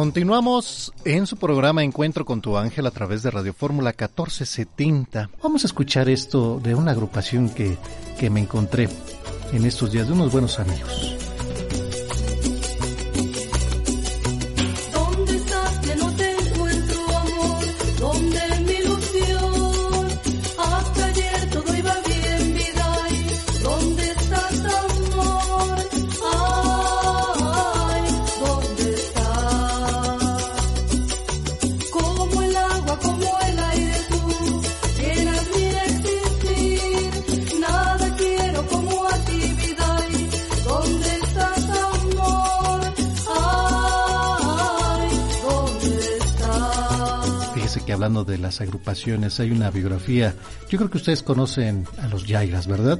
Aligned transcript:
Continuamos 0.00 0.94
en 1.04 1.26
su 1.26 1.36
programa 1.36 1.84
Encuentro 1.84 2.24
con 2.24 2.40
tu 2.40 2.56
ángel 2.56 2.86
a 2.86 2.90
través 2.90 3.22
de 3.22 3.30
Radio 3.30 3.52
Fórmula 3.52 3.90
1470. 3.90 5.28
Vamos 5.42 5.62
a 5.62 5.66
escuchar 5.66 6.08
esto 6.08 6.58
de 6.58 6.74
una 6.74 6.92
agrupación 6.92 7.50
que, 7.50 7.76
que 8.18 8.30
me 8.30 8.40
encontré 8.40 8.88
en 9.52 9.66
estos 9.66 9.92
días 9.92 10.06
de 10.06 10.14
unos 10.14 10.32
buenos 10.32 10.58
amigos. 10.58 11.19
De 48.10 48.38
las 48.38 48.60
agrupaciones, 48.60 49.40
hay 49.40 49.50
una 49.50 49.70
biografía. 49.70 50.34
Yo 50.68 50.78
creo 50.78 50.90
que 50.90 50.98
ustedes 50.98 51.22
conocen 51.22 51.86
a 52.02 52.08
los 52.08 52.26
Yairas, 52.26 52.66
¿verdad? 52.66 52.98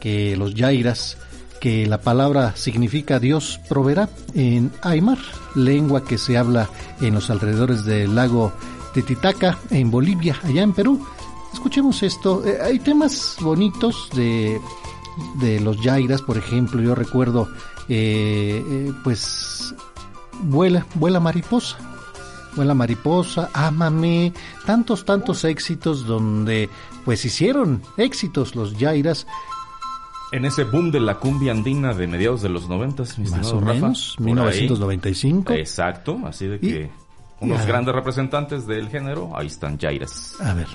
Que 0.00 0.36
los 0.36 0.54
Yairas, 0.54 1.18
que 1.60 1.86
la 1.86 2.00
palabra 2.00 2.54
significa 2.56 3.20
Dios 3.20 3.60
proveerá 3.68 4.08
en 4.34 4.72
Aymar, 4.82 5.18
lengua 5.54 6.04
que 6.04 6.18
se 6.18 6.38
habla 6.38 6.70
en 7.00 7.14
los 7.14 7.30
alrededores 7.30 7.84
del 7.84 8.14
lago 8.14 8.52
Titicaca, 8.94 9.58
en 9.70 9.90
Bolivia, 9.90 10.36
allá 10.42 10.62
en 10.62 10.72
Perú. 10.72 11.06
Escuchemos 11.52 12.02
esto. 12.02 12.44
Eh, 12.46 12.58
hay 12.62 12.78
temas 12.78 13.36
bonitos 13.40 14.08
de, 14.14 14.60
de 15.40 15.60
los 15.60 15.80
Yairas, 15.82 16.22
por 16.22 16.38
ejemplo. 16.38 16.80
Yo 16.80 16.94
recuerdo, 16.94 17.48
eh, 17.88 18.64
eh, 18.66 18.92
pues, 19.04 19.74
vuela, 20.42 20.86
vuela 20.94 21.20
mariposa 21.20 21.78
la 22.56 22.74
mariposa, 22.74 23.50
Ámame, 23.52 24.32
tantos, 24.66 25.04
tantos 25.04 25.44
éxitos 25.44 26.06
donde 26.06 26.68
pues 27.04 27.24
hicieron 27.24 27.82
éxitos 27.96 28.54
los 28.54 28.74
Jairas. 28.76 29.26
En 30.32 30.44
ese 30.44 30.64
boom 30.64 30.90
de 30.90 31.00
la 31.00 31.16
cumbia 31.16 31.52
andina 31.52 31.92
de 31.92 32.06
mediados 32.06 32.42
de 32.42 32.48
los 32.48 32.68
noventas, 32.68 33.18
Más 33.18 33.52
o 33.52 33.60
menos, 33.60 34.16
1995. 34.20 35.52
Exacto, 35.54 36.20
así 36.24 36.46
de 36.46 36.60
que 36.60 36.90
unos 37.40 37.66
grandes 37.66 37.94
representantes 37.94 38.66
del 38.66 38.88
género, 38.88 39.30
ahí 39.34 39.46
están 39.48 39.78
Jairas. 39.78 40.36
A 40.40 40.54
ver. 40.54 40.68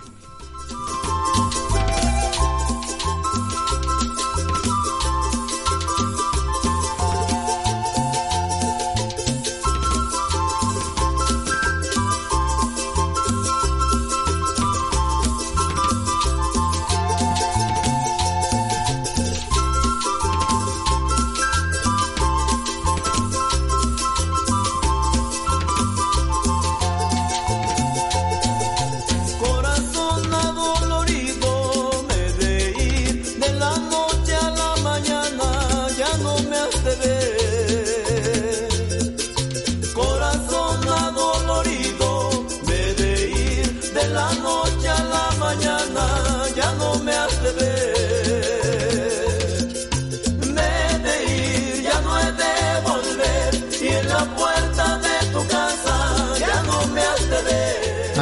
de 43.96 44.08
la 44.10 44.30
noche 44.44 44.90
a 44.90 45.04
la 45.14 45.26
mañana 45.40 46.06
ya 46.54 46.70
no 46.74 47.00
me 47.00 47.14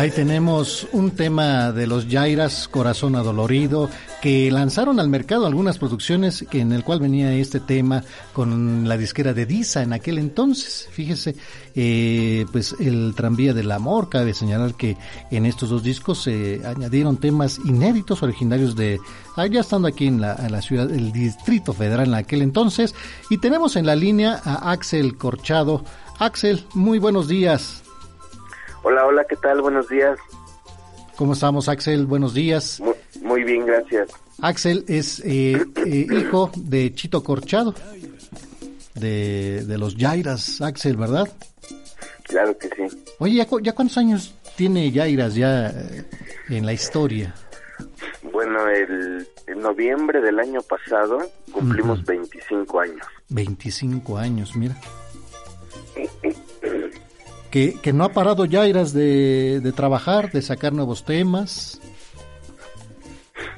Ahí 0.03 0.11
tenemos 0.11 0.85
un 0.91 1.11
tema 1.11 1.71
de 1.71 1.87
los 1.87 2.07
Jairas, 2.09 2.67
Corazón 2.67 3.15
Adolorido, 3.15 3.89
que 4.21 4.51
lanzaron 4.51 4.99
al 4.99 5.07
mercado 5.07 5.45
algunas 5.45 5.77
producciones 5.77 6.43
que, 6.51 6.59
en 6.59 6.73
el 6.73 6.83
cual 6.83 6.99
venía 6.99 7.31
este 7.31 7.61
tema 7.61 8.03
con 8.33 8.85
la 8.85 8.97
disquera 8.97 9.33
de 9.33 9.45
Disa 9.45 9.81
en 9.81 9.93
aquel 9.93 10.17
entonces. 10.17 10.89
Fíjese, 10.91 11.37
eh, 11.73 12.45
pues 12.51 12.75
el 12.81 13.13
tranvía 13.15 13.53
del 13.53 13.71
amor, 13.71 14.09
cabe 14.09 14.33
señalar 14.33 14.73
que 14.73 14.97
en 15.31 15.45
estos 15.45 15.69
dos 15.69 15.83
discos 15.83 16.23
se 16.23 16.59
añadieron 16.65 17.15
temas 17.15 17.57
inéditos 17.63 18.23
originarios 18.23 18.75
de, 18.75 18.99
ah, 19.37 19.47
ya 19.47 19.61
estando 19.61 19.87
aquí 19.87 20.07
en 20.07 20.19
la, 20.19 20.35
en 20.35 20.51
la 20.51 20.61
ciudad, 20.61 20.91
el 20.91 21.13
Distrito 21.13 21.71
Federal 21.71 22.09
en 22.09 22.15
aquel 22.15 22.41
entonces. 22.41 22.93
Y 23.29 23.37
tenemos 23.37 23.77
en 23.77 23.85
la 23.85 23.95
línea 23.95 24.41
a 24.43 24.69
Axel 24.73 25.15
Corchado. 25.15 25.85
Axel, 26.19 26.65
muy 26.73 26.99
buenos 26.99 27.29
días. 27.29 27.82
Hola, 29.13 29.25
¿qué 29.29 29.35
tal? 29.35 29.61
Buenos 29.61 29.89
días. 29.89 30.17
¿Cómo 31.17 31.33
estamos, 31.33 31.69
Axel? 31.69 32.07
Buenos 32.07 32.33
días. 32.33 32.81
Muy, 33.21 33.43
bien, 33.43 33.63
gracias. 33.63 34.09
Axel 34.41 34.83
es 34.87 35.19
eh, 35.19 35.63
eh, 35.85 36.07
hijo 36.11 36.49
de 36.55 36.95
Chito 36.95 37.23
Corchado, 37.23 37.75
de, 38.95 39.63
los 39.77 39.95
Jairas, 39.95 40.61
Axel, 40.61 40.97
¿verdad? 40.97 41.31
Claro 42.23 42.57
que 42.57 42.69
sí. 42.69 43.05
Oye, 43.19 43.35
¿ya, 43.35 43.75
cuántos 43.75 43.99
años 43.99 44.33
tiene 44.55 44.91
Jairas 44.91 45.35
ya 45.35 45.67
eh, 45.67 46.05
en 46.49 46.65
la 46.65 46.73
historia? 46.73 47.35
Bueno, 48.31 48.67
el, 48.67 49.27
en 49.45 49.59
noviembre 49.59 50.21
del 50.21 50.39
año 50.39 50.59
pasado 50.63 51.19
cumplimos 51.51 52.03
25 52.03 52.79
años. 52.79 53.05
25 53.29 54.17
años, 54.17 54.55
mira. 54.55 54.75
Que, 57.53 57.93
no 57.93 58.03
ha 58.03 58.09
parado 58.09 58.45
Yairas 58.45 58.93
de, 58.93 59.59
de 59.61 59.71
trabajar, 59.73 60.31
de 60.31 60.41
sacar 60.41 60.73
nuevos 60.73 61.05
temas. 61.05 61.79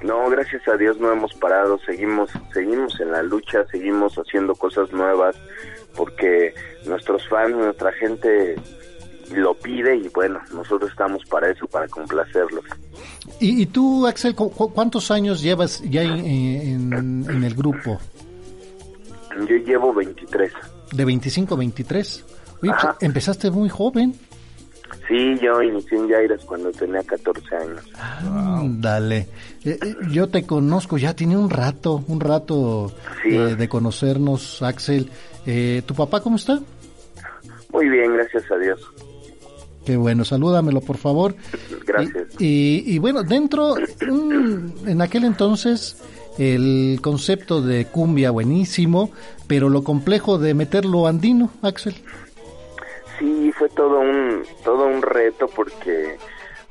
No, 0.03 0.29
gracias 0.29 0.67
a 0.67 0.75
Dios 0.75 0.99
no 0.99 1.13
hemos 1.13 1.33
parado, 1.35 1.79
seguimos, 1.85 2.29
seguimos 2.53 2.99
en 2.99 3.11
la 3.13 3.23
lucha, 3.23 3.65
seguimos 3.71 4.15
haciendo 4.15 4.53
cosas 4.53 4.91
nuevas, 4.91 5.37
porque 5.95 6.53
nuestros 6.85 7.25
fans, 7.29 7.55
nuestra 7.55 7.93
gente 7.93 8.55
lo 9.33 9.53
pide 9.53 9.95
y 9.95 10.09
bueno, 10.09 10.41
nosotros 10.53 10.91
estamos 10.91 11.23
para 11.25 11.49
eso, 11.49 11.65
para 11.65 11.87
complacerlos. 11.87 12.65
¿Y, 13.39 13.65
tú, 13.67 14.05
Axel, 14.05 14.35
cuántos 14.35 15.09
años 15.09 15.41
llevas 15.41 15.81
ya 15.89 16.03
en, 16.03 17.23
en, 17.29 17.43
el 17.43 17.55
grupo? 17.55 17.97
Yo 19.47 19.55
llevo 19.55 19.93
23. 19.93 20.51
¿De 20.91 21.05
25 21.05 21.55
a 21.55 21.57
23? 21.57 22.34
Empezaste 23.01 23.51
muy 23.51 23.69
joven. 23.69 24.15
Sí, 25.07 25.35
yo 25.41 25.61
inicié 25.61 25.97
en 25.97 26.09
Jairas 26.09 26.43
cuando 26.45 26.71
tenía 26.71 27.03
14 27.03 27.55
años. 27.55 28.81
Dale. 28.81 29.27
Eh, 29.63 29.77
eh, 29.81 29.95
yo 30.09 30.27
te 30.29 30.45
conozco, 30.45 30.97
ya 30.97 31.15
tiene 31.15 31.37
un 31.37 31.49
rato, 31.49 32.03
un 32.07 32.19
rato 32.19 32.91
eh, 33.23 33.55
de 33.55 33.69
conocernos, 33.69 34.61
Axel. 34.63 35.09
¿Tu 35.45 35.93
papá 35.95 36.21
cómo 36.21 36.37
está? 36.37 36.59
Muy 37.71 37.87
bien, 37.89 38.13
gracias 38.13 38.49
a 38.51 38.57
Dios. 38.57 38.81
Qué 39.85 39.95
bueno, 39.95 40.25
salúdamelo 40.25 40.81
por 40.81 40.97
favor. 40.97 41.35
Gracias. 41.85 42.41
Y, 42.41 42.83
y, 42.87 42.97
bueno, 42.97 43.21
dentro, 43.21 43.75
en 43.77 45.01
aquel 45.01 45.25
entonces, 45.25 46.01
el 46.39 46.97
concepto 47.03 47.61
de 47.61 47.85
cumbia 47.85 48.31
buenísimo, 48.31 49.11
pero 49.45 49.69
lo 49.69 49.83
complejo 49.83 50.39
de 50.39 50.55
meterlo 50.55 51.05
andino, 51.05 51.51
Axel 51.61 51.95
sí 53.19 53.51
fue 53.51 53.69
todo 53.69 53.99
un 53.99 54.43
todo 54.63 54.85
un 54.85 55.01
reto 55.01 55.47
porque 55.47 56.17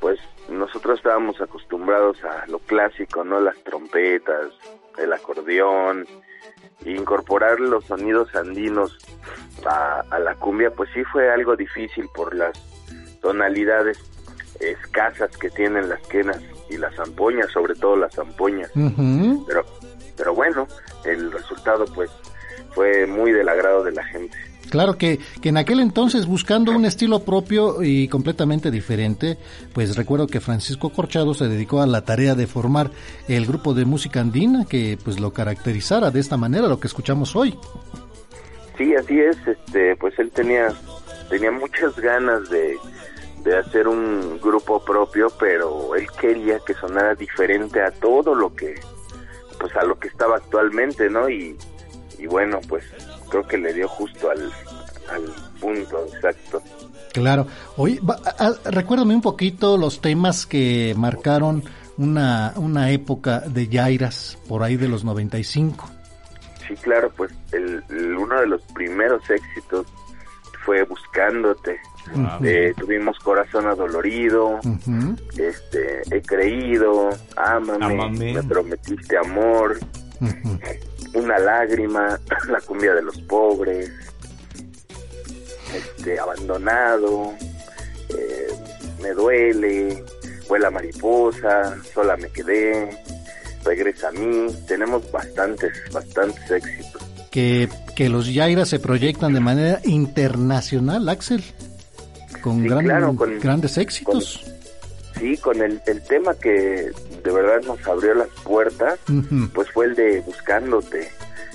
pues 0.00 0.18
nosotros 0.48 0.98
estábamos 0.98 1.40
acostumbrados 1.40 2.22
a 2.24 2.46
lo 2.48 2.58
clásico, 2.58 3.24
¿no? 3.24 3.40
Las 3.40 3.56
trompetas, 3.64 4.48
el 4.98 5.12
acordeón, 5.12 6.06
incorporar 6.84 7.60
los 7.60 7.84
sonidos 7.86 8.34
andinos 8.34 8.98
a, 9.64 10.18
la 10.18 10.34
cumbia, 10.34 10.70
pues 10.70 10.90
sí 10.92 11.02
fue 11.04 11.30
algo 11.30 11.56
difícil 11.56 12.06
por 12.14 12.34
las 12.34 12.52
tonalidades 13.22 13.98
escasas 14.60 15.34
que 15.36 15.50
tienen 15.50 15.88
las 15.88 16.00
quenas 16.08 16.40
y 16.68 16.76
las 16.76 16.94
zampoñas, 16.94 17.50
sobre 17.50 17.74
todo 17.74 17.96
las 17.96 18.14
zampoñas. 18.14 18.70
Pero, 19.46 19.64
pero 20.16 20.34
bueno, 20.34 20.66
el 21.04 21.32
resultado 21.32 21.86
pues 21.94 22.10
fue 22.74 23.06
muy 23.06 23.32
del 23.32 23.48
agrado 23.48 23.84
de 23.84 23.92
la 23.92 24.04
gente. 24.04 24.36
Claro 24.74 24.98
que, 24.98 25.20
que 25.40 25.50
en 25.50 25.56
aquel 25.56 25.78
entonces, 25.78 26.26
buscando 26.26 26.72
un 26.72 26.84
estilo 26.84 27.20
propio 27.20 27.84
y 27.84 28.08
completamente 28.08 28.72
diferente, 28.72 29.38
pues 29.72 29.94
recuerdo 29.94 30.26
que 30.26 30.40
Francisco 30.40 30.90
Corchado 30.90 31.32
se 31.32 31.46
dedicó 31.46 31.80
a 31.80 31.86
la 31.86 32.04
tarea 32.04 32.34
de 32.34 32.48
formar 32.48 32.90
el 33.28 33.46
grupo 33.46 33.72
de 33.72 33.84
música 33.84 34.18
andina 34.18 34.64
que 34.68 34.98
pues 35.04 35.20
lo 35.20 35.32
caracterizara 35.32 36.10
de 36.10 36.18
esta 36.18 36.36
manera, 36.36 36.66
lo 36.66 36.80
que 36.80 36.88
escuchamos 36.88 37.36
hoy. 37.36 37.56
Sí, 38.76 38.96
así 38.96 39.20
es, 39.20 39.36
este, 39.46 39.94
pues 39.94 40.18
él 40.18 40.32
tenía, 40.32 40.72
tenía 41.30 41.52
muchas 41.52 41.94
ganas 41.94 42.50
de, 42.50 42.76
de 43.44 43.56
hacer 43.56 43.86
un 43.86 44.40
grupo 44.40 44.84
propio, 44.84 45.28
pero 45.38 45.94
él 45.94 46.08
quería 46.20 46.58
que 46.66 46.74
sonara 46.74 47.14
diferente 47.14 47.80
a 47.80 47.92
todo 47.92 48.34
lo 48.34 48.52
que, 48.52 48.74
pues 49.60 49.72
a 49.76 49.84
lo 49.84 49.96
que 50.00 50.08
estaba 50.08 50.34
actualmente, 50.34 51.08
¿no? 51.08 51.28
Y, 51.28 51.56
y 52.18 52.26
bueno, 52.26 52.58
pues 52.68 52.82
creo 53.34 53.48
que 53.48 53.58
le 53.58 53.72
dio 53.72 53.88
justo 53.88 54.30
al, 54.30 54.52
al 55.10 55.24
punto 55.60 56.06
exacto. 56.06 56.62
Claro. 57.12 57.46
Oye, 57.76 58.00
recuérdame 58.64 59.14
un 59.14 59.22
poquito 59.22 59.76
los 59.76 60.00
temas 60.00 60.46
que 60.46 60.94
marcaron 60.96 61.64
una, 61.96 62.52
una 62.56 62.90
época 62.90 63.40
de 63.40 63.68
Yairas 63.68 64.38
por 64.48 64.62
ahí 64.62 64.76
de 64.76 64.88
los 64.88 65.04
95. 65.04 65.88
Sí, 66.66 66.74
claro, 66.76 67.10
pues 67.16 67.32
el, 67.52 67.82
uno 68.16 68.40
de 68.40 68.46
los 68.46 68.62
primeros 68.72 69.28
éxitos 69.28 69.86
fue 70.64 70.82
Buscándote, 70.84 71.78
eh, 72.42 72.72
tuvimos 72.76 73.18
Corazón 73.18 73.66
Adolorido, 73.66 74.60
este, 75.36 76.02
He 76.10 76.22
Creído, 76.22 77.10
Ámame, 77.36 78.32
Me 78.34 78.42
Prometiste 78.42 79.18
Amor, 79.18 79.78
Una 81.14 81.38
Lágrima, 81.38 82.20
La 82.48 82.60
Cumbia 82.60 82.94
de 82.94 83.02
los 83.02 83.18
Pobres, 83.22 83.90
este, 85.74 86.18
Abandonado, 86.18 87.32
eh, 88.10 88.48
Me 89.02 89.10
Duele, 89.10 90.04
Vuela 90.48 90.70
Mariposa, 90.70 91.76
Sola 91.92 92.16
Me 92.16 92.28
Quedé, 92.30 92.98
Regresa 93.64 94.08
a 94.08 94.12
mí, 94.12 94.46
tenemos 94.68 95.10
bastantes, 95.10 95.72
bastantes 95.90 96.50
éxitos. 96.50 97.02
Que, 97.30 97.68
que 97.96 98.08
los 98.08 98.32
Yaira 98.32 98.66
se 98.66 98.78
proyectan 98.78 99.32
de 99.32 99.40
manera 99.40 99.80
internacional, 99.84 101.08
Axel 101.08 101.42
con, 102.44 102.62
grandes 103.40 103.78
éxitos. 103.78 104.44
sí, 105.18 105.36
con 105.38 105.62
el, 105.62 105.80
el, 105.86 106.02
tema 106.02 106.34
que 106.34 106.92
de 107.24 107.32
verdad 107.32 107.62
nos 107.66 107.84
abrió 107.88 108.14
las 108.14 108.28
puertas, 108.44 108.98
pues 109.54 109.70
fue 109.72 109.86
el 109.86 109.94
de 109.94 110.20
Buscándote. 110.20 111.10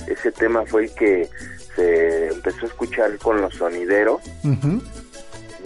Ese 0.08 0.32
tema 0.32 0.66
fue 0.66 0.86
el 0.86 0.94
que 0.96 1.30
se 1.76 2.28
empezó 2.28 2.66
a 2.66 2.70
escuchar 2.70 3.18
con 3.20 3.40
los 3.42 3.54
sonideros 3.54 4.22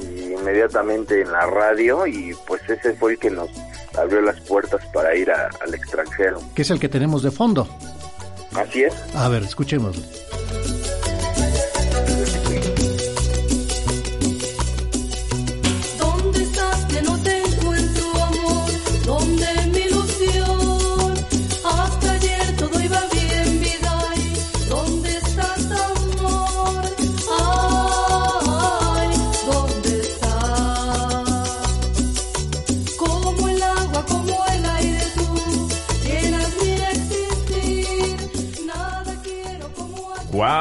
y 0.01 0.33
inmediatamente 0.33 1.21
en 1.21 1.31
la 1.31 1.45
radio 1.47 2.05
y 2.05 2.35
pues 2.45 2.61
ese 2.69 2.93
fue 2.93 3.13
el 3.13 3.19
que 3.19 3.29
nos 3.29 3.49
abrió 3.97 4.21
las 4.21 4.39
puertas 4.41 4.85
para 4.93 5.15
ir 5.15 5.31
al 5.31 5.73
extranjero. 5.73 6.41
Que 6.53 6.63
es 6.63 6.69
el 6.69 6.79
que 6.79 6.89
tenemos 6.89 7.23
de 7.23 7.31
fondo. 7.31 7.67
Así 8.55 8.83
es. 8.83 8.93
A 9.15 9.29
ver, 9.29 9.43
escuchemos. 9.43 9.97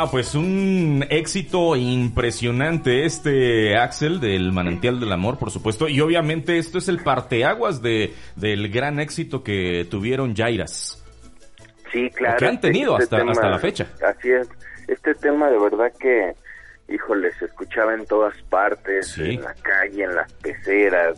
Wow, 0.02 0.10
pues 0.10 0.34
un 0.34 1.04
éxito 1.10 1.76
impresionante 1.76 3.04
este 3.04 3.76
Axel 3.76 4.18
del 4.18 4.50
Manantial 4.50 4.98
del 4.98 5.12
Amor, 5.12 5.38
por 5.38 5.52
supuesto, 5.52 5.86
y 5.86 6.00
obviamente 6.00 6.58
esto 6.58 6.78
es 6.78 6.88
el 6.88 7.04
parteaguas 7.04 7.82
de 7.82 8.12
del 8.34 8.68
gran 8.68 8.98
éxito 8.98 9.44
que 9.44 9.86
tuvieron 9.88 10.34
Jairas. 10.34 11.00
Sí, 11.92 12.10
claro. 12.10 12.36
que 12.36 12.46
han 12.46 12.60
tenido 12.60 12.98
este 12.98 13.14
hasta, 13.14 13.30
hasta 13.30 13.48
la 13.48 13.58
fecha. 13.60 13.86
Así 14.04 14.32
es. 14.32 14.48
Este 14.88 15.14
tema 15.14 15.48
de 15.50 15.58
verdad 15.60 15.92
que, 16.00 16.34
híjole, 16.88 17.32
se 17.34 17.44
escuchaba 17.44 17.94
en 17.94 18.04
todas 18.06 18.34
partes, 18.50 19.16
en 19.18 19.40
la 19.40 19.54
calle, 19.54 20.02
en 20.02 20.16
las 20.16 20.32
peceras, 20.32 21.16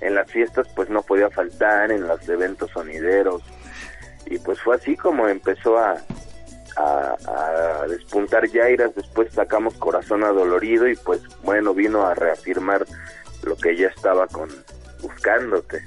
en 0.00 0.14
las 0.14 0.30
fiestas 0.30 0.66
pues 0.74 0.88
no 0.88 1.02
podía 1.02 1.28
faltar, 1.28 1.92
en 1.92 2.08
los 2.08 2.26
eventos 2.26 2.70
sonideros. 2.70 3.42
Y 4.24 4.38
pues 4.38 4.58
fue 4.62 4.76
así 4.76 4.96
como 4.96 5.28
empezó 5.28 5.76
a, 5.76 5.98
a, 6.76 7.86
despuntar 7.88 8.48
Yairas, 8.48 8.94
después 8.94 9.32
sacamos 9.32 9.74
Corazón 9.74 10.24
Adolorido 10.24 10.88
y 10.88 10.96
pues 10.96 11.20
bueno, 11.42 11.74
vino 11.74 12.06
a 12.06 12.14
reafirmar 12.14 12.84
lo 13.44 13.56
que 13.56 13.76
ya 13.76 13.88
estaba 13.88 14.26
con 14.26 14.48
buscándote. 15.02 15.82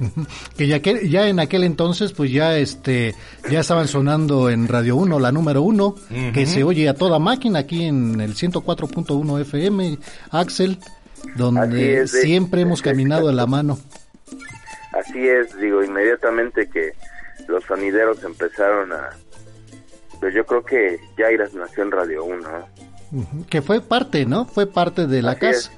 Que 0.55 0.67
ya 0.67 0.79
que 0.79 1.09
ya 1.09 1.27
en 1.27 1.39
aquel 1.39 1.63
entonces 1.63 2.13
pues 2.13 2.31
ya 2.31 2.57
este 2.57 3.15
ya 3.49 3.61
estaban 3.61 3.87
sonando 3.87 4.49
en 4.49 4.67
Radio 4.67 4.95
1 4.95 5.19
la 5.19 5.31
número 5.31 5.63
1 5.63 5.95
que 6.33 6.45
se 6.45 6.63
oye 6.63 6.87
a 6.87 6.93
toda 6.93 7.17
máquina 7.17 7.59
aquí 7.59 7.85
en 7.85 8.21
el 8.21 8.35
104.1 8.35 9.41
FM 9.41 9.97
Axel 10.29 10.77
donde 11.35 12.07
siempre 12.07 12.61
hemos 12.61 12.81
caminado 12.81 13.27
de 13.27 13.33
la 13.33 13.47
mano. 13.47 13.79
Así 14.93 15.27
es, 15.27 15.55
digo, 15.59 15.83
inmediatamente 15.83 16.69
que 16.69 16.91
los 17.47 17.63
sonideros 17.65 18.23
empezaron 18.23 18.91
a, 18.93 19.09
pues 20.19 20.33
yo 20.33 20.45
creo 20.45 20.63
que 20.63 20.99
Jairas 21.17 21.53
nació 21.53 21.83
en 21.83 21.91
Radio 21.91 22.25
1. 22.25 22.49
Que 23.49 23.61
fue 23.61 23.81
parte, 23.81 24.25
¿no? 24.25 24.45
Fue 24.45 24.67
parte 24.67 25.07
de 25.07 25.21
la 25.21 25.35
casa. 25.35 25.71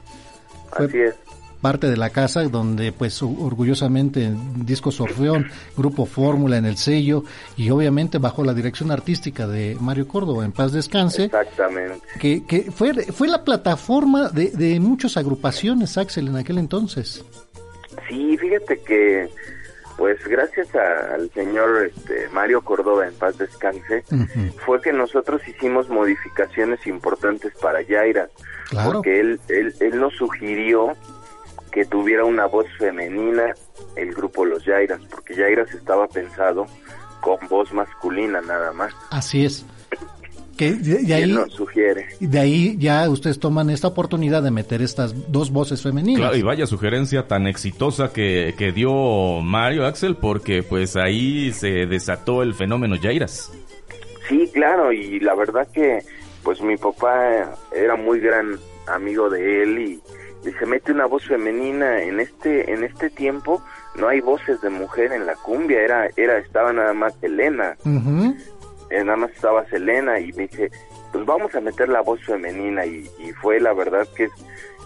Así 0.71 0.99
es. 0.99 1.15
Parte 1.61 1.89
de 1.89 1.97
la 1.97 2.09
casa 2.09 2.41
donde 2.43 2.93
pues 2.93 3.21
orgullosamente 3.21 4.31
Disco 4.55 4.91
Orfeón, 4.97 5.47
Grupo 5.75 6.05
Fórmula 6.05 6.55
en 6.55 6.65
el 6.65 6.77
sello 6.77 7.25
y 7.57 7.69
obviamente 7.69 8.17
bajo 8.17 8.45
la 8.45 8.53
dirección 8.53 8.91
artística 8.91 9.45
de 9.45 9.75
Mario 9.77 10.07
Córdoba 10.07 10.45
en 10.45 10.53
paz 10.53 10.71
descanse. 10.71 11.25
Exactamente. 11.25 11.99
Que, 12.17 12.45
que 12.45 12.71
fue, 12.71 12.93
fue 13.11 13.27
la 13.27 13.43
plataforma 13.43 14.29
de, 14.29 14.51
de 14.51 14.79
muchas 14.79 15.17
agrupaciones, 15.17 15.97
Axel, 15.97 16.29
en 16.29 16.37
aquel 16.37 16.59
entonces. 16.59 17.25
Sí, 18.07 18.37
fíjate 18.37 18.79
que 18.79 19.29
pues 19.99 20.25
gracias 20.25 20.73
al 20.75 21.29
señor 21.31 21.85
este, 21.85 22.29
Mario 22.29 22.61
Córdoba 22.61 23.05
en 23.05 23.13
paz 23.15 23.37
descanse, 23.37 24.05
fue 24.65 24.81
que 24.81 24.93
nosotros 24.93 25.45
hicimos 25.45 25.89
modificaciones 25.89 26.87
importantes 26.87 27.51
para 27.61 27.81
Yaira, 27.81 28.29
porque 28.85 29.19
él, 29.19 29.41
él, 29.49 29.75
él 29.81 29.99
nos 29.99 30.13
sugirió 30.13 30.95
que 31.73 31.83
tuviera 31.83 32.23
una 32.23 32.45
voz 32.45 32.65
femenina 32.77 33.53
el 33.97 34.13
grupo 34.13 34.45
Los 34.45 34.63
Yairas, 34.63 35.01
porque 35.11 35.35
Yairas 35.35 35.69
estaba 35.73 36.07
pensado 36.07 36.65
con 37.19 37.37
voz 37.49 37.73
masculina 37.73 38.39
nada 38.39 38.71
más. 38.71 38.93
Así 39.11 39.43
es 39.43 39.65
que 40.59 40.73
de, 40.73 41.13
ahí 41.13 41.33
sugiere. 41.47 42.07
De 42.19 42.37
ahí 42.37 42.75
ya 42.77 43.09
ustedes 43.09 43.39
toman 43.39 43.69
esta 43.69 43.87
oportunidad 43.87 44.43
de 44.43 44.51
meter 44.51 44.81
estas 44.81 45.31
dos 45.31 45.51
voces 45.51 45.81
femeninas. 45.81 46.19
Claro, 46.19 46.35
y 46.35 46.41
vaya 46.41 46.67
sugerencia 46.67 47.27
tan 47.27 47.47
exitosa 47.47 48.11
que, 48.11 48.53
que 48.57 48.73
dio 48.73 49.39
Mario 49.39 49.85
Axel, 49.85 50.17
porque 50.17 50.61
pues 50.61 50.97
ahí 50.97 51.53
se 51.53 51.85
desató 51.85 52.43
el 52.43 52.53
fenómeno 52.53 52.97
Jairas. 53.01 53.53
Sí, 54.27 54.49
claro, 54.53 54.91
y 54.91 55.21
la 55.21 55.33
verdad 55.33 55.65
que 55.73 55.99
pues 56.43 56.61
mi 56.61 56.75
papá 56.75 57.57
era 57.73 57.95
muy 57.95 58.19
gran 58.19 58.59
amigo 58.87 59.29
de 59.29 59.63
él 59.63 59.79
y, 59.79 60.01
se 60.57 60.65
mete 60.65 60.93
una 60.93 61.05
voz 61.05 61.25
femenina 61.25 62.01
en 62.01 62.21
este 62.21 62.71
en 62.71 62.85
este 62.85 63.09
tiempo 63.09 63.61
no 63.95 64.07
hay 64.07 64.21
voces 64.21 64.61
de 64.61 64.69
mujer 64.69 65.11
en 65.11 65.25
la 65.25 65.35
cumbia 65.35 65.81
era 65.81 66.09
era 66.15 66.37
estaba 66.37 66.71
nada 66.71 66.93
más 66.93 67.13
Elena 67.21 67.75
eh, 68.89 69.03
nada 69.03 69.17
más 69.17 69.31
estaba 69.31 69.65
Selena 69.69 70.19
y 70.19 70.31
me 70.33 70.47
dice, 70.47 70.71
pues 71.11 71.25
vamos 71.25 71.53
a 71.55 71.61
meter 71.61 71.89
la 71.89 72.01
voz 72.01 72.21
femenina 72.23 72.85
y, 72.85 73.07
fue 73.41 73.59
la 73.59 73.73
verdad 73.73 74.07
que 74.15 74.27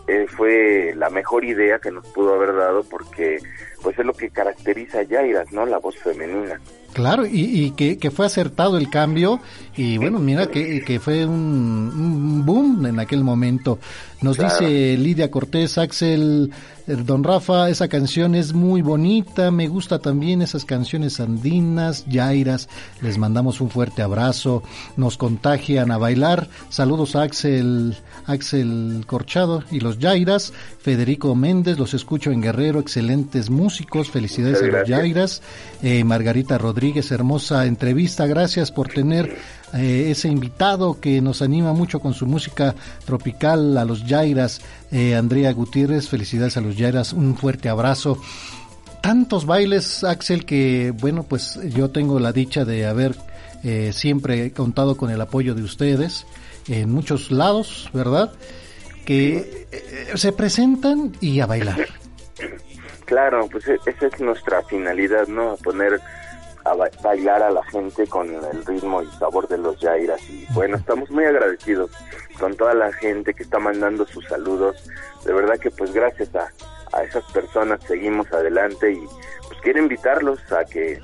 eh, 0.07 0.25
fue 0.27 0.93
la 0.95 1.09
mejor 1.09 1.45
idea 1.45 1.79
que 1.79 1.91
nos 1.91 2.05
pudo 2.07 2.35
haber 2.35 2.53
dado 2.55 2.83
porque 2.83 3.37
pues 3.81 3.97
es 3.97 4.05
lo 4.05 4.13
que 4.13 4.29
caracteriza 4.29 4.99
a 4.99 5.03
Yairas, 5.03 5.51
¿no? 5.51 5.65
La 5.65 5.77
voz 5.77 5.97
femenina. 5.97 6.59
Claro, 6.93 7.25
y, 7.25 7.71
que, 7.71 7.97
que, 7.97 8.11
fue 8.11 8.27
acertado 8.27 8.77
el 8.77 8.89
cambio 8.89 9.39
y 9.75 9.97
bueno, 9.97 10.19
mira 10.19 10.47
que, 10.47 10.83
que 10.83 10.99
fue 10.99 11.25
un, 11.25 12.45
boom 12.45 12.85
en 12.85 12.99
aquel 12.99 13.23
momento. 13.23 13.79
Nos 14.21 14.37
dice 14.37 14.95
Lidia 14.97 15.31
Cortés, 15.31 15.79
Axel, 15.79 16.51
Don 16.85 17.23
Rafa, 17.23 17.69
esa 17.69 17.87
canción 17.87 18.35
es 18.35 18.51
muy 18.51 18.81
bonita, 18.81 19.51
me 19.51 19.69
gusta 19.69 19.99
también 19.99 20.41
esas 20.41 20.65
canciones 20.65 21.21
andinas, 21.21 22.05
Yairas, 22.07 22.67
les 23.01 23.17
mandamos 23.17 23.61
un 23.61 23.69
fuerte 23.69 24.01
abrazo, 24.01 24.63
nos 24.97 25.15
contagian 25.15 25.91
a 25.91 25.97
bailar. 25.97 26.49
Saludos 26.67 27.15
a 27.15 27.21
Axel, 27.21 27.95
Axel 28.25 29.05
Corchado 29.07 29.63
y 29.71 29.79
los 29.79 29.97
Yairas, 29.97 30.51
Federico 30.81 31.35
Méndez, 31.35 31.79
los 31.79 31.93
escucho 31.93 32.31
en 32.31 32.41
Guerrero, 32.41 32.81
excelentes 32.81 33.49
músicos, 33.49 34.09
felicidades 34.09 34.61
a 34.61 34.65
los 34.65 34.87
Yairas. 34.87 35.41
Eh, 35.81 36.03
Margarita 36.03 36.57
Rodríguez, 36.57 37.11
hermosa 37.11 37.65
entrevista, 37.65 38.27
gracias 38.27 38.73
por 38.73 38.89
tener 38.89 39.37
eh, 39.73 40.11
ese 40.11 40.27
invitado 40.27 40.99
que 40.99 41.21
nos 41.21 41.41
anima 41.41 41.73
mucho 41.73 41.99
con 41.99 42.13
su 42.13 42.25
música 42.25 42.75
tropical, 43.05 43.77
a 43.77 43.85
los 43.85 44.05
Yairas, 44.05 44.61
eh, 44.91 45.15
Andrea 45.15 45.51
Gutiérrez, 45.53 46.09
felicidades 46.09 46.57
a 46.57 46.61
los 46.61 46.77
Yairas, 46.77 47.13
un 47.13 47.35
fuerte 47.35 47.69
abrazo. 47.69 48.17
Tantos 49.01 49.45
bailes, 49.45 50.03
Axel, 50.03 50.45
que 50.45 50.93
bueno, 50.99 51.23
pues 51.23 51.59
yo 51.69 51.89
tengo 51.89 52.19
la 52.19 52.31
dicha 52.31 52.65
de 52.65 52.85
haber 52.85 53.15
eh, 53.63 53.91
siempre 53.93 54.51
contado 54.51 54.95
con 54.95 55.09
el 55.09 55.19
apoyo 55.19 55.55
de 55.55 55.63
ustedes 55.63 56.25
en 56.67 56.91
muchos 56.91 57.31
lados, 57.31 57.89
¿verdad? 57.93 58.31
Que 59.05 59.67
se 60.15 60.31
presentan 60.31 61.11
y 61.19 61.41
a 61.41 61.45
bailar. 61.45 61.87
Claro, 63.05 63.47
pues 63.51 63.67
e-, 63.67 63.79
esa 63.85 64.07
es 64.07 64.19
nuestra 64.19 64.61
finalidad, 64.63 65.27
¿no? 65.27 65.55
Poner 65.57 65.99
a 66.65 66.75
bailar 67.01 67.43
a 67.43 67.51
la 67.51 67.63
gente 67.63 68.07
con 68.07 68.29
el 68.29 68.65
ritmo 68.65 69.01
y 69.01 69.07
sabor 69.17 69.47
de 69.47 69.57
los 69.57 69.79
Yairas. 69.79 70.21
Y 70.29 70.45
bueno, 70.53 70.77
estamos 70.77 71.09
muy 71.11 71.25
agradecidos 71.25 71.91
con 72.39 72.55
toda 72.55 72.73
la 72.73 72.91
gente 72.93 73.33
que 73.33 73.43
está 73.43 73.59
mandando 73.59 74.05
sus 74.05 74.25
saludos. 74.25 74.89
De 75.25 75.33
verdad 75.33 75.59
que 75.59 75.71
pues 75.71 75.93
gracias 75.93 76.29
a, 76.35 76.49
esas 77.03 77.23
personas 77.31 77.83
seguimos 77.87 78.31
adelante 78.31 78.91
y 78.91 78.99
pues 79.47 79.59
quiero 79.63 79.79
invitarlos 79.79 80.39
a 80.51 80.63
que 80.63 81.01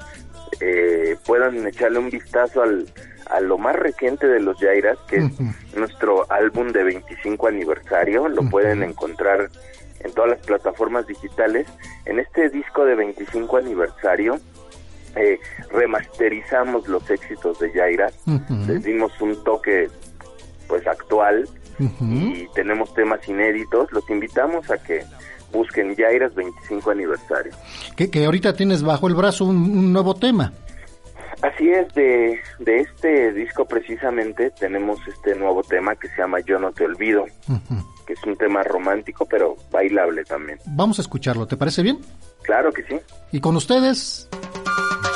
eh, 0.62 1.18
puedan 1.26 1.66
echarle 1.66 1.98
un 1.98 2.12
vistazo 2.12 2.62
al, 2.62 2.86
a 3.30 3.40
lo 3.40 3.58
más 3.58 3.76
reciente 3.76 4.28
de 4.28 4.40
los 4.40 4.60
Yairas, 4.60 5.00
que 5.08 5.18
es 5.18 5.76
nuestro 5.76 6.32
álbum 6.32 6.68
de 6.72 6.84
25 6.84 7.48
aniversario. 7.48 8.28
Lo 8.28 8.48
pueden 8.50 8.84
encontrar 8.84 9.50
en 10.02 10.14
todas 10.14 10.32
las 10.32 10.40
plataformas 10.46 11.08
digitales. 11.08 11.68
En 12.06 12.20
este 12.20 12.50
disco 12.50 12.86
de 12.86 12.96
25 12.96 13.58
aniversario 13.58 14.40
eh, 15.16 15.40
remasterizamos 15.72 16.88
los 16.88 17.10
éxitos 17.10 17.60
de 17.60 17.72
Yaira, 17.74 18.12
les 18.68 18.84
dimos 18.84 19.12
un 19.22 19.44
toque 19.44 19.90
pues 20.68 20.86
actual 20.88 21.48
y 21.80 22.48
tenemos 22.54 22.94
temas 22.94 23.28
inéditos, 23.28 23.92
los 23.92 24.08
invitamos 24.10 24.70
a 24.70 24.78
que 24.78 25.04
busquen 25.52 25.96
Yairas 25.96 26.34
25 26.36 26.92
aniversario. 26.92 27.52
Que, 27.96 28.10
que 28.10 28.26
ahorita 28.26 28.54
tienes 28.54 28.84
bajo 28.84 29.08
el 29.08 29.16
brazo 29.16 29.46
un, 29.46 29.92
nuevo 29.92 30.14
tema. 30.16 30.54
Así 31.42 31.70
es, 31.70 31.94
de, 31.94 32.38
de, 32.60 32.80
este 32.80 33.32
disco 33.32 33.66
precisamente 33.66 34.52
tenemos 34.60 35.00
este 35.08 35.36
nuevo 35.36 35.64
tema 35.64 35.96
que 35.96 36.10
se 36.10 36.18
llama 36.18 36.40
Yo 36.42 36.60
no 36.60 36.72
te 36.74 36.84
olvido, 36.84 37.26
que 38.06 38.14
es 38.14 38.24
un 38.26 38.36
tema 38.36 38.62
romántico 38.64 39.26
pero 39.26 39.56
bailable 39.72 40.26
también. 40.26 40.60
Vamos 40.66 41.00
a 41.00 41.02
escucharlo, 41.02 41.48
¿te 41.48 41.56
parece 41.56 41.82
bien? 41.82 42.00
Claro 42.42 42.74
que 42.74 42.84
sí. 42.84 43.00
Y 43.32 43.40
con 43.40 43.56
ustedes... 43.56 44.28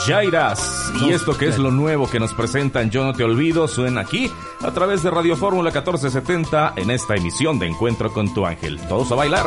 Jairas. 0.06 0.92
Y 1.02 1.12
esto 1.12 1.38
que 1.38 1.48
es 1.48 1.58
lo 1.58 1.72
nuevo 1.72 2.10
que 2.10 2.20
nos 2.20 2.34
presentan 2.34 2.90
Yo 2.90 3.04
No 3.06 3.14
Te 3.14 3.24
Olvido 3.24 3.68
suena 3.68 4.02
aquí 4.02 4.30
a 4.62 4.72
través 4.72 5.04
de 5.04 5.12
Radio 5.12 5.36
Fórmula 5.36 5.70
1470 5.72 6.74
en 6.76 6.92
esta 6.92 7.16
emisión 7.16 7.60
de 7.60 7.68
Encuentro 7.68 8.12
con 8.12 8.34
tu 8.34 8.46
Ángel. 8.46 8.80
Todos 8.88 9.12
a 9.12 9.16
bailar. 9.16 9.46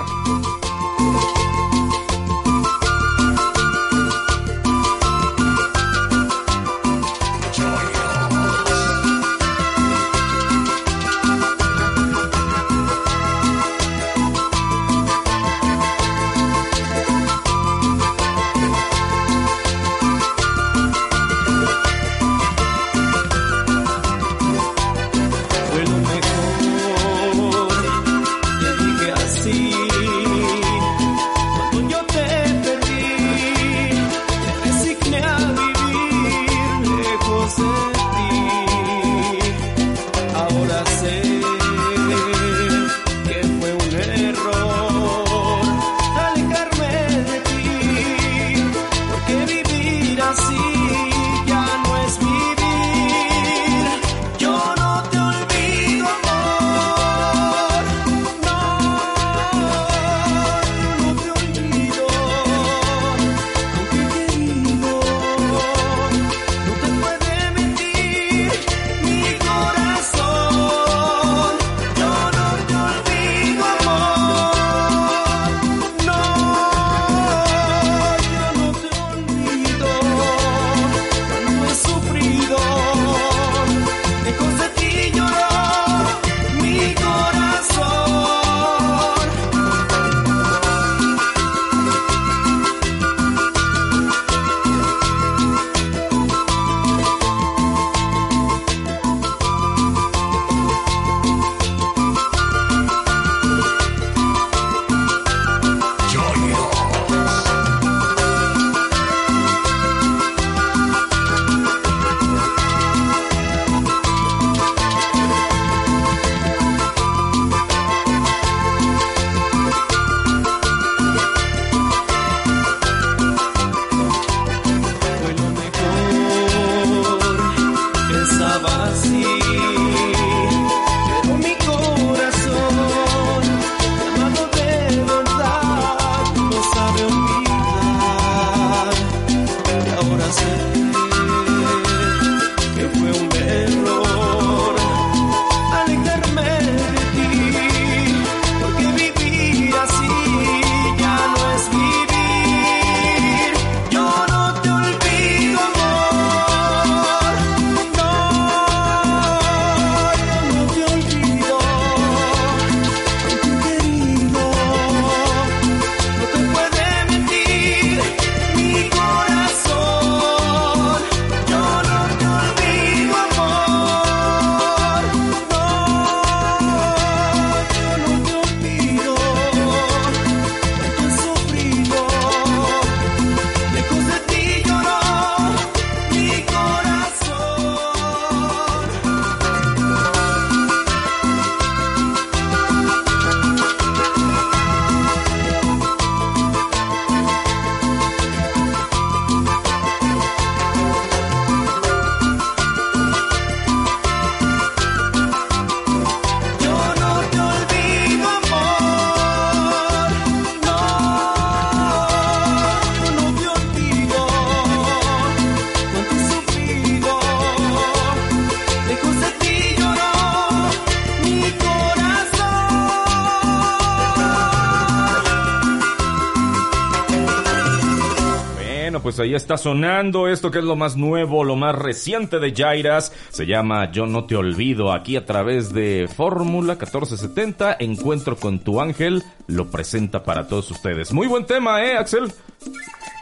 Ahí 229.26 229.34
está 229.34 229.58
sonando 229.58 230.28
esto 230.28 230.52
que 230.52 230.58
es 230.58 230.64
lo 230.64 230.76
más 230.76 230.96
nuevo, 230.96 231.42
lo 231.42 231.56
más 231.56 231.74
reciente 231.74 232.38
de 232.38 232.54
Jairas. 232.54 233.12
Se 233.30 233.44
llama 233.44 233.90
Yo 233.90 234.06
no 234.06 234.24
te 234.24 234.36
olvido. 234.36 234.92
Aquí 234.92 235.16
a 235.16 235.26
través 235.26 235.72
de 235.72 236.08
Fórmula 236.14 236.74
1470, 236.74 237.76
Encuentro 237.80 238.36
con 238.36 238.60
tu 238.60 238.80
ángel, 238.80 239.24
lo 239.48 239.68
presenta 239.68 240.22
para 240.22 240.46
todos 240.46 240.70
ustedes. 240.70 241.12
Muy 241.12 241.26
buen 241.26 241.44
tema, 241.44 241.84
¿eh, 241.84 241.96
Axel? 241.96 242.32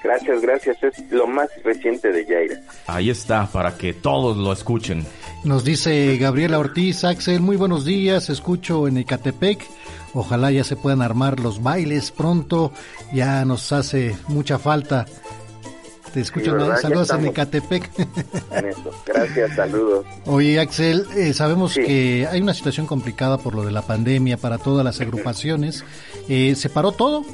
Gracias, 0.03 0.43
gracias. 0.43 0.83
Es 0.83 1.11
lo 1.11 1.27
más 1.27 1.49
reciente 1.65 2.13
de 2.13 2.27
Jairas. 2.27 2.61
Ahí 2.87 3.09
está, 3.09 3.47
para 3.47 3.79
que 3.79 3.95
todos 3.95 4.37
lo 4.37 4.53
escuchen. 4.53 5.07
Nos 5.43 5.65
dice 5.65 6.19
Gabriela 6.19 6.59
Ortiz, 6.59 7.05
Axel, 7.05 7.41
muy 7.41 7.57
buenos 7.57 7.87
días, 7.87 8.29
escucho 8.29 8.87
en 8.89 8.99
Ecatepec. 8.99 9.67
Ojalá 10.13 10.51
ya 10.51 10.65
se 10.65 10.77
puedan 10.77 11.01
armar 11.01 11.41
los 11.41 11.63
bailes 11.63 12.11
pronto, 12.11 12.73
ya 13.13 13.45
nos 13.47 13.73
hace 13.73 14.15
mucha 14.29 14.59
falta. 14.59 15.07
Te 16.15 16.21
escucho, 16.21 16.57
saludos 16.77 17.11
en 17.11 17.27
Ecatepec. 17.27 17.91
En 18.53 18.67
eso. 18.67 18.93
Gracias, 19.05 19.57
saludos. 19.57 20.07
Oye, 20.27 20.61
Axel, 20.61 21.05
eh, 21.17 21.35
sabemos 21.35 21.75
que 21.75 22.29
hay 22.31 22.41
una 22.41 22.55
situación 22.55 22.87
complicada 22.87 23.37
por 23.39 23.57
lo 23.57 23.65
de 23.65 23.73
la 23.73 23.83
pandemia 23.83 24.37
para 24.37 24.59
todas 24.59 24.85
las 24.85 25.01
agrupaciones. 25.01 25.85
Eh, 26.29 26.55
¿Se 26.55 26.69
paró 26.69 26.93
todo? 26.93 27.25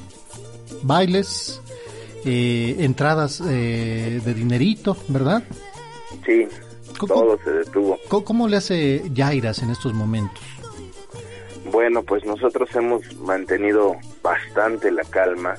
Bailes, 0.81 1.61
eh, 2.25 2.77
entradas 2.79 3.45
de 3.47 4.35
dinerito, 4.35 4.97
¿verdad? 5.09 5.43
Sí, 6.25 6.49
todo 7.07 7.39
se 7.45 7.51
detuvo. 7.51 7.99
¿Cómo, 8.09 8.49
le 8.49 8.57
hace 8.57 9.03
Jairas 9.15 9.59
en 9.59 9.69
estos 9.69 9.93
momentos? 9.93 10.43
Bueno, 11.71 12.03
pues 12.03 12.25
nosotros 12.25 12.75
hemos 12.75 13.15
mantenido 13.19 13.95
bastante 14.23 14.91
la 14.91 15.05
calma, 15.05 15.55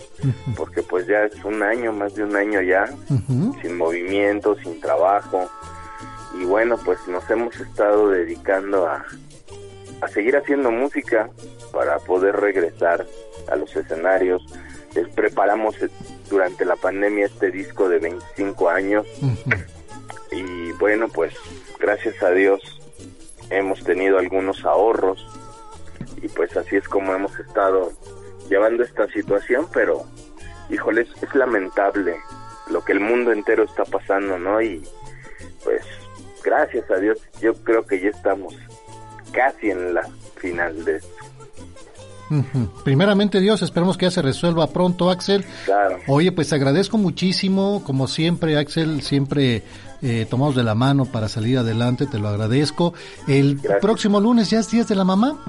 porque 0.56 0.84
pues 0.84 1.08
ya 1.08 1.24
es 1.24 1.44
un 1.44 1.64
año, 1.64 1.92
más 1.92 2.14
de 2.16 2.24
un 2.24 2.36
año 2.36 2.62
ya, 2.62 2.86
sin 3.62 3.78
movimiento, 3.78 4.56
sin 4.56 4.80
trabajo, 4.80 5.50
y 6.40 6.46
bueno, 6.46 6.78
pues 6.78 7.00
nos 7.08 7.30
hemos 7.30 7.56
estado 7.60 8.10
dedicando 8.10 8.88
a, 8.88 9.06
a 10.02 10.08
seguir 10.08 10.38
haciendo 10.38 10.72
música 10.72 11.30
para 11.72 12.00
poder 12.00 12.36
regresar 12.38 13.06
a 13.52 13.56
los 13.56 13.76
escenarios. 13.76 14.44
Les 14.96 15.08
preparamos 15.10 15.76
durante 16.30 16.66
la 16.66 16.76
pandemia 16.76 17.26
este 17.26 17.52
disco 17.52 17.90
de 17.90 18.00
25 18.00 18.70
años. 18.70 19.06
Y 20.32 20.72
bueno, 20.74 21.10
pues 21.10 21.34
gracias 21.80 22.22
a 22.24 22.32
Dios 22.32 22.62
hemos 23.50 23.84
tenido 23.84 24.18
algunos 24.18 24.64
ahorros. 24.64 25.26
Y 26.22 26.28
pues 26.30 26.56
así 26.56 26.78
es 26.78 26.88
como 26.88 27.14
hemos 27.14 27.38
estado 27.40 27.92
llevando 28.50 28.84
esta 28.84 29.08
situación, 29.08 29.68
pero 29.74 30.06
híjole, 30.70 31.02
es, 31.02 31.36
lamentable 31.36 32.16
lo 32.70 32.84
que 32.84 32.94
el 32.94 33.00
mundo 33.00 33.32
entero 33.32 33.64
está 33.64 33.84
pasando, 33.84 34.38
¿no? 34.38 34.62
Y 34.62 34.82
pues 35.64 35.82
gracias 36.44 36.90
a 36.90 36.96
Dios 36.96 37.20
yo 37.42 37.54
creo 37.64 37.86
que 37.86 38.00
ya 38.00 38.10
estamos 38.10 38.56
casi 39.32 39.70
en 39.70 39.94
la 39.94 40.08
final 40.38 40.84
de 40.86 40.98
esto. 40.98 41.22
Primeramente 42.86 43.42
Dios, 43.42 43.62
esperemos 43.62 43.98
que 43.98 44.06
ya 44.06 44.12
se 44.12 44.22
resuelva 44.22 44.68
pronto, 44.68 45.10
Axel. 45.10 45.44
Claro. 45.66 46.00
Oye, 46.08 46.32
pues 46.32 46.54
agradezco 46.54 46.98
muchísimo, 46.98 47.84
como 47.86 48.08
siempre, 48.08 48.58
Axel, 48.58 49.02
siempre 49.02 49.64
eh, 50.02 50.26
tomamos 50.30 50.56
de 50.56 50.64
la 50.64 50.74
mano 50.74 51.06
para 51.06 51.28
salir 51.28 51.58
adelante, 51.58 52.08
te 52.08 52.20
lo 52.20 52.30
agradezco. 52.30 52.94
El 53.28 53.60
próximo 53.82 54.20
lunes 54.20 54.50
ya 54.50 54.60
es 54.60 54.72
Día 54.72 54.86
de 54.86 54.96
la 54.96 55.04
Mamá. 55.04 55.44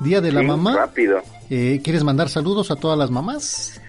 Día 0.00 0.20
de 0.20 0.32
la 0.32 0.42
Mamá. 0.42 0.74
Rápido. 0.76 1.22
Eh, 1.50 1.80
¿Quieres 1.82 2.04
mandar 2.04 2.28
saludos 2.28 2.70
a 2.70 2.76
todas 2.76 2.98
las 2.98 3.10
mamás? 3.10 3.80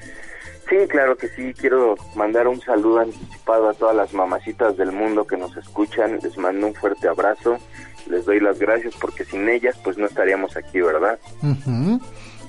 Sí, 0.70 0.76
claro 0.88 1.18
que 1.18 1.28
sí. 1.30 1.54
Quiero 1.54 1.96
mandar 2.16 2.48
un 2.48 2.62
saludo 2.62 3.00
anticipado 3.00 3.70
a 3.70 3.74
todas 3.74 3.96
las 3.96 4.14
mamacitas 4.14 4.78
del 4.78 4.92
mundo 4.92 5.26
que 5.26 5.36
nos 5.36 5.56
escuchan. 5.58 6.20
Les 6.22 6.38
mando 6.38 6.68
un 6.68 6.74
fuerte 6.74 7.08
abrazo. 7.08 7.58
Les 8.08 8.26
doy 8.26 8.40
las 8.40 8.60
gracias 8.60 8.94
porque 9.00 9.26
sin 9.26 9.50
ellas 9.50 9.76
pues 9.84 9.98
no 9.98 10.06
estaríamos 10.06 10.56
aquí, 10.56 10.80
¿verdad? 10.80 11.20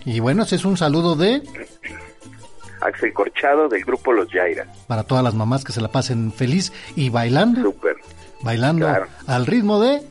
Y 0.04 0.20
bueno, 0.20 0.42
ese 0.42 0.56
es 0.56 0.64
un 0.64 0.76
saludo 0.76 1.16
de... 1.16 1.42
Axel 2.82 3.12
Corchado 3.12 3.68
del 3.68 3.84
grupo 3.84 4.12
Los 4.12 4.32
Yairas. 4.32 4.68
Para 4.86 5.02
todas 5.02 5.22
las 5.22 5.34
mamás 5.34 5.64
que 5.64 5.72
se 5.72 5.82
la 5.82 5.88
pasen 5.88 6.32
feliz 6.32 6.72
y 6.96 7.10
bailando. 7.10 7.60
Súper. 7.62 7.96
Bailando 8.42 8.88
al 9.26 9.46
ritmo 9.46 9.80
de... 9.80 10.02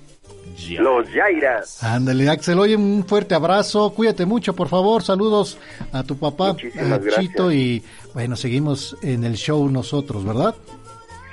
Los 0.79 1.11
Yairas. 1.13 1.83
Ándale, 1.83 2.29
Axel, 2.29 2.59
oye, 2.59 2.75
un 2.75 3.05
fuerte 3.05 3.35
abrazo, 3.35 3.91
cuídate 3.93 4.25
mucho, 4.25 4.53
por 4.53 4.67
favor, 4.67 5.03
saludos 5.03 5.57
a 5.91 6.03
tu 6.03 6.17
papá, 6.17 6.49
a 6.51 6.99
Chito, 7.19 7.51
y 7.51 7.83
bueno, 8.13 8.35
seguimos 8.35 8.97
en 9.01 9.23
el 9.23 9.35
show 9.35 9.67
nosotros, 9.69 10.25
¿verdad? 10.25 10.55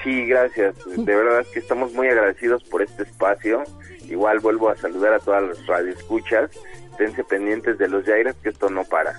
Sí, 0.05 0.27
gracias, 0.27 0.77
de 0.97 1.15
verdad 1.15 1.45
que 1.53 1.59
estamos 1.59 1.93
muy 1.93 2.09
agradecidos 2.09 2.63
por 2.65 2.83
este 2.83 3.03
espacio, 3.03 3.65
igual 4.09 4.39
vuelvo 4.39 4.69
a 4.69 4.77
saludar 4.77 5.15
a 5.15 5.19
todas 5.19 5.43
las 5.43 5.67
radioescuchas, 5.67 6.51
esténse 6.93 7.25
pendientes 7.25 7.79
de 7.79 7.89
los 7.89 8.05
Yairas, 8.07 8.37
que 8.43 8.51
esto 8.51 8.71
no 8.71 8.85
para. 8.85 9.19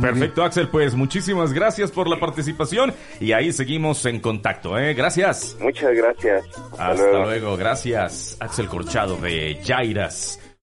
Perfecto, 0.00 0.44
Axel, 0.44 0.68
pues 0.68 0.94
muchísimas 0.94 1.52
gracias 1.52 1.90
por 1.90 2.08
la 2.08 2.20
participación 2.20 2.92
y 3.20 3.32
ahí 3.32 3.52
seguimos 3.52 4.04
en 4.06 4.20
contacto, 4.20 4.78
¿eh? 4.78 4.94
Gracias. 4.94 5.56
Muchas 5.60 5.94
gracias. 5.94 6.44
Hasta, 6.78 7.24
luego. 7.24 7.56
gracias. 7.56 8.36
Axel 8.40 8.68
Corchado 8.68 9.16
de 9.16 9.60
Jairas. 9.64 10.38